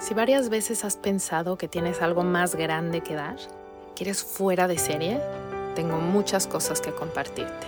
[0.00, 3.36] Si varias veces has pensado que tienes algo más grande que dar,
[3.94, 5.20] que eres fuera de serie,
[5.74, 7.66] tengo muchas cosas que compartirte.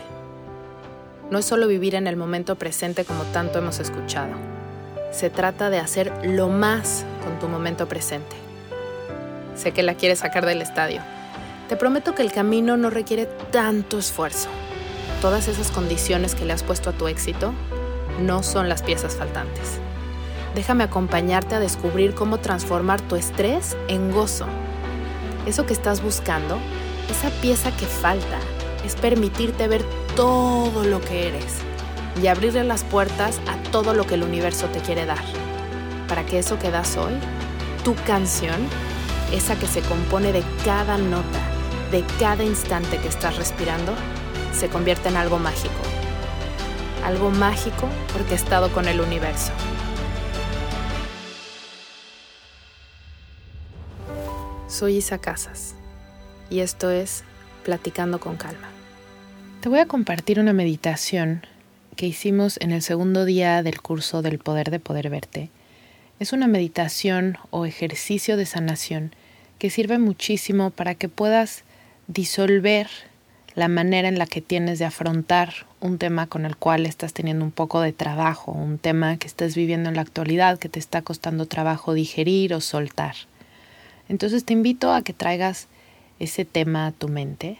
[1.30, 4.32] No es solo vivir en el momento presente como tanto hemos escuchado.
[5.10, 8.34] Se trata de hacer lo más con tu momento presente.
[9.54, 11.02] Sé que la quieres sacar del estadio.
[11.68, 14.48] Te prometo que el camino no requiere tanto esfuerzo.
[15.20, 17.52] Todas esas condiciones que le has puesto a tu éxito
[18.22, 19.82] no son las piezas faltantes
[20.54, 24.46] déjame acompañarte a descubrir cómo transformar tu estrés en gozo.
[25.46, 26.58] Eso que estás buscando,
[27.10, 28.38] esa pieza que falta,
[28.84, 29.84] es permitirte ver
[30.16, 31.58] todo lo que eres
[32.20, 35.22] y abrirle las puertas a todo lo que el universo te quiere dar.
[36.08, 37.14] Para que eso que das hoy,
[37.84, 38.68] tu canción,
[39.32, 41.40] esa que se compone de cada nota,
[41.90, 43.92] de cada instante que estás respirando,
[44.52, 45.72] se convierta en algo mágico.
[47.04, 49.52] Algo mágico porque he estado con el universo.
[54.82, 55.76] Soy Isa Casas
[56.50, 57.22] y esto es
[57.62, 58.68] Platicando con Calma.
[59.60, 61.46] Te voy a compartir una meditación
[61.94, 65.50] que hicimos en el segundo día del curso del poder de poder verte.
[66.18, 69.14] Es una meditación o ejercicio de sanación
[69.60, 71.62] que sirve muchísimo para que puedas
[72.08, 72.88] disolver
[73.54, 77.44] la manera en la que tienes de afrontar un tema con el cual estás teniendo
[77.44, 81.02] un poco de trabajo, un tema que estás viviendo en la actualidad que te está
[81.02, 83.14] costando trabajo digerir o soltar.
[84.12, 85.68] Entonces te invito a que traigas
[86.18, 87.56] ese tema a tu mente.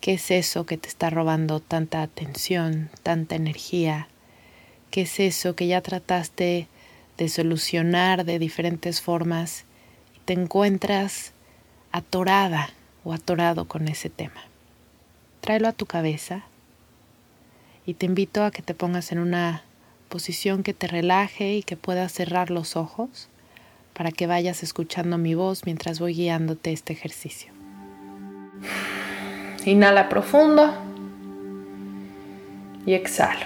[0.00, 4.06] ¿Qué es eso que te está robando tanta atención, tanta energía?
[4.92, 6.68] ¿Qué es eso que ya trataste
[7.16, 9.64] de solucionar de diferentes formas
[10.14, 11.32] y te encuentras
[11.90, 12.70] atorada
[13.02, 14.44] o atorado con ese tema?
[15.40, 16.44] Tráelo a tu cabeza
[17.84, 19.64] y te invito a que te pongas en una
[20.08, 23.28] posición que te relaje y que puedas cerrar los ojos
[23.98, 27.52] para que vayas escuchando mi voz mientras voy guiándote este ejercicio.
[29.64, 30.72] Inhala profundo
[32.86, 33.44] y exhalo.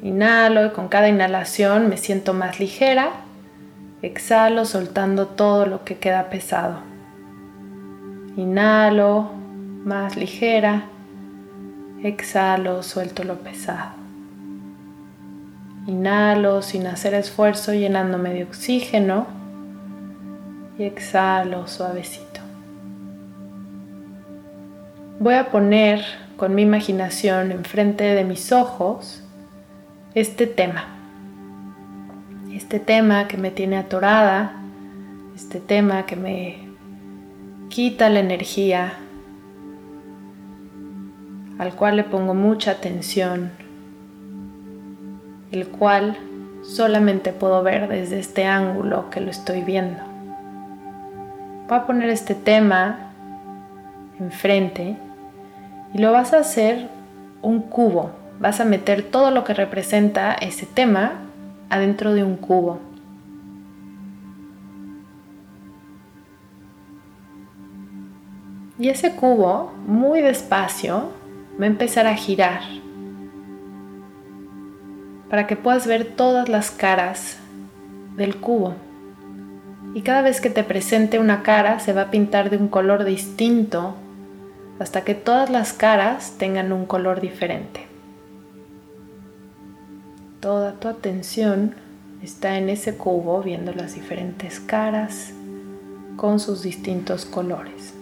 [0.00, 3.10] Inhalo y con cada inhalación me siento más ligera.
[4.00, 6.78] Exhalo soltando todo lo que queda pesado.
[8.36, 9.32] Inhalo
[9.84, 10.84] más ligera.
[12.04, 14.07] Exhalo, suelto lo pesado.
[15.88, 19.26] Inhalo sin hacer esfuerzo llenándome de oxígeno
[20.78, 22.40] y exhalo suavecito.
[25.18, 26.04] Voy a poner
[26.36, 29.24] con mi imaginación enfrente de mis ojos
[30.12, 30.88] este tema.
[32.52, 34.56] Este tema que me tiene atorada,
[35.34, 36.68] este tema que me
[37.70, 38.92] quita la energía,
[41.58, 43.67] al cual le pongo mucha atención
[45.50, 46.16] el cual
[46.62, 50.00] solamente puedo ver desde este ángulo que lo estoy viendo.
[51.68, 53.12] Voy a poner este tema
[54.18, 54.96] enfrente
[55.94, 56.88] y lo vas a hacer
[57.42, 58.10] un cubo.
[58.40, 61.12] Vas a meter todo lo que representa ese tema
[61.70, 62.78] adentro de un cubo.
[68.78, 71.10] Y ese cubo, muy despacio,
[71.60, 72.60] va a empezar a girar
[75.30, 77.38] para que puedas ver todas las caras
[78.16, 78.74] del cubo.
[79.94, 83.04] Y cada vez que te presente una cara se va a pintar de un color
[83.04, 83.94] distinto
[84.78, 87.86] hasta que todas las caras tengan un color diferente.
[90.40, 91.74] Toda tu atención
[92.22, 95.32] está en ese cubo viendo las diferentes caras
[96.16, 97.97] con sus distintos colores.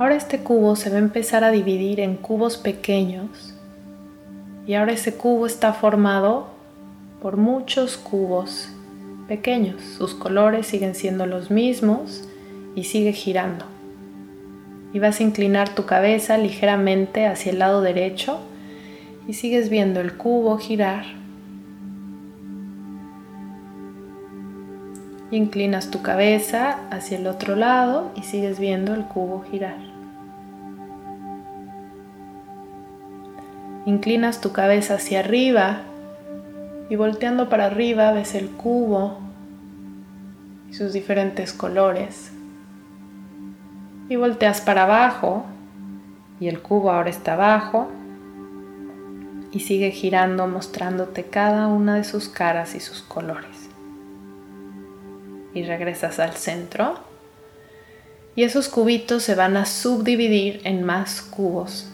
[0.00, 3.52] Ahora este cubo se va a empezar a dividir en cubos pequeños
[4.66, 6.48] y ahora ese cubo está formado
[7.20, 8.70] por muchos cubos
[9.28, 9.82] pequeños.
[9.98, 12.26] Sus colores siguen siendo los mismos
[12.74, 13.66] y sigue girando.
[14.94, 18.40] Y vas a inclinar tu cabeza ligeramente hacia el lado derecho
[19.28, 21.04] y sigues viendo el cubo girar.
[25.30, 29.89] Inclinas tu cabeza hacia el otro lado y sigues viendo el cubo girar.
[33.90, 35.80] Inclinas tu cabeza hacia arriba
[36.88, 39.18] y volteando para arriba ves el cubo
[40.70, 42.30] y sus diferentes colores.
[44.08, 45.44] Y volteas para abajo
[46.38, 47.90] y el cubo ahora está abajo
[49.50, 53.70] y sigue girando mostrándote cada una de sus caras y sus colores.
[55.52, 56.94] Y regresas al centro
[58.36, 61.89] Y esos cubitos se van a subdividir en más cubos.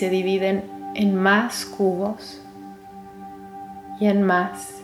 [0.00, 0.64] Se dividen
[0.94, 2.40] en más cubos
[4.00, 4.80] y en más.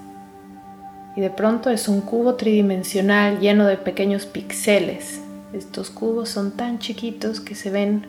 [1.17, 5.23] Y de pronto es un cubo tridimensional lleno de pequeños píxeles.
[5.55, 8.05] Estos cubos son tan chiquitos que se ven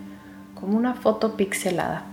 [0.54, 2.04] como una foto pixelada.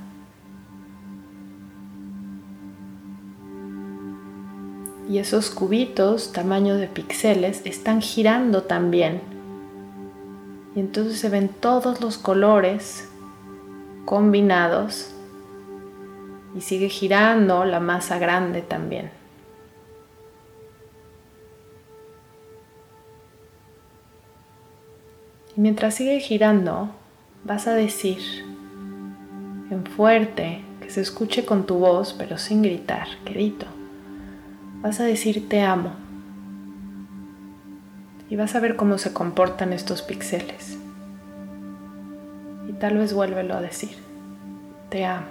[5.10, 9.20] Y esos cubitos, tamaño de píxeles, están girando también.
[10.76, 13.08] Y entonces se ven todos los colores
[14.04, 15.14] combinados
[16.56, 19.10] y sigue girando la masa grande también.
[25.56, 26.90] Y mientras sigue girando,
[27.44, 28.18] vas a decir
[29.70, 33.66] en fuerte, que se escuche con tu voz, pero sin gritar, quedito.
[34.82, 35.92] Vas a decir te amo.
[38.28, 40.78] Y vas a ver cómo se comportan estos píxeles.
[42.84, 43.96] Tal vez vuélvelo a decir,
[44.90, 45.24] te amo.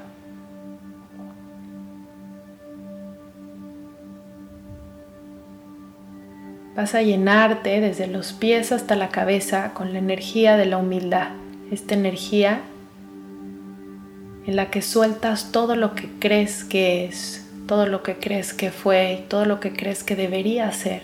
[6.76, 11.28] Vas a llenarte desde los pies hasta la cabeza con la energía de la humildad,
[11.70, 12.62] esta energía
[14.48, 18.72] en la que sueltas todo lo que crees que es, todo lo que crees que
[18.72, 21.04] fue todo lo que crees que debería ser.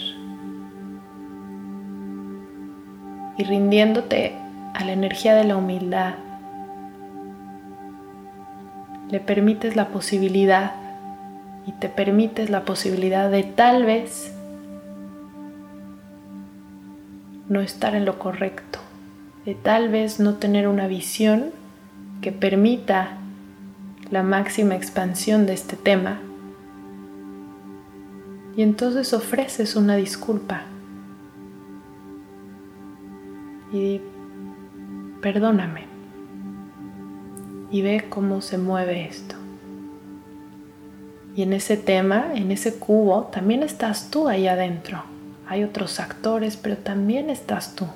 [3.37, 4.33] Y rindiéndote
[4.73, 6.15] a la energía de la humildad,
[9.09, 10.73] le permites la posibilidad
[11.65, 14.33] y te permites la posibilidad de tal vez
[17.47, 18.79] no estar en lo correcto,
[19.45, 21.51] de tal vez no tener una visión
[22.21, 23.17] que permita
[24.11, 26.19] la máxima expansión de este tema.
[28.55, 30.63] Y entonces ofreces una disculpa.
[33.71, 34.01] Y
[35.21, 35.88] perdóname.
[37.71, 39.35] Y ve cómo se mueve esto.
[41.35, 45.03] Y en ese tema, en ese cubo, también estás tú ahí adentro
[45.49, 47.87] hay otros actores, pero también estás tú.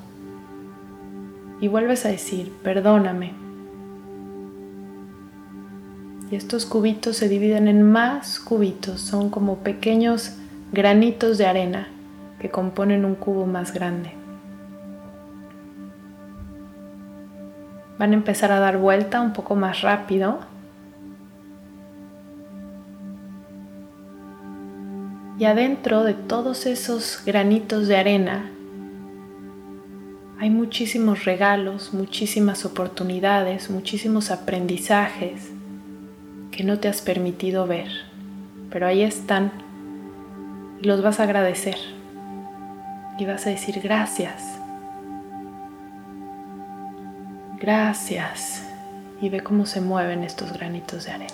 [1.61, 3.33] Y vuelves a decir, perdóname.
[6.31, 10.31] Y estos cubitos se dividen en más cubitos, son como pequeños
[10.71, 11.89] granitos de arena
[12.39, 14.22] que componen un cubo más grande.
[18.03, 20.39] Van a empezar a dar vuelta un poco más rápido
[25.39, 28.51] Y adentro de todos esos granitos de arena
[30.37, 35.51] hay muchísimos regalos, muchísimas oportunidades, muchísimos aprendizajes
[36.51, 37.87] que no te has permitido ver.
[38.69, 39.53] Pero ahí están
[40.81, 41.77] y los vas a agradecer.
[43.17, 44.62] Y vas a decir gracias.
[47.63, 48.61] Gracias.
[49.21, 51.31] Y ve cómo se mueven estos granitos de arena.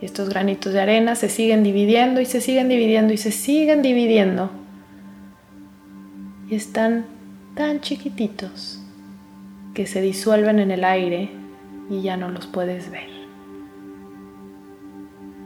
[0.00, 3.82] Y estos granitos de arena se siguen dividiendo y se siguen dividiendo y se siguen
[3.82, 4.50] dividiendo.
[6.48, 7.04] Y están
[7.54, 8.80] tan chiquititos
[9.74, 11.28] que se disuelven en el aire
[11.90, 13.10] y ya no los puedes ver.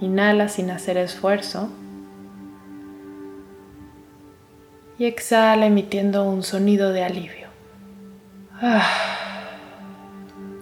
[0.00, 1.70] Inhala sin hacer esfuerzo.
[4.96, 7.42] Y exhala emitiendo un sonido de alivio.
[8.64, 8.86] Ah.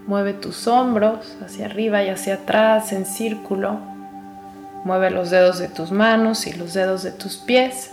[0.06, 3.78] Mueve tus hombros hacia arriba y hacia atrás en círculo.
[4.84, 7.92] Mueve los dedos de tus manos y los dedos de tus pies.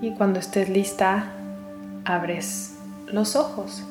[0.00, 1.32] Y cuando estés lista,
[2.04, 2.76] abres
[3.08, 3.82] los ojos.